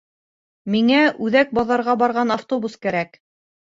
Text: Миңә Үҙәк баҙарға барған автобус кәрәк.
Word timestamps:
Миңә 0.75 1.01
Үҙәк 1.27 1.53
баҙарға 1.59 1.97
барған 2.05 2.37
автобус 2.37 2.79
кәрәк. 2.87 3.25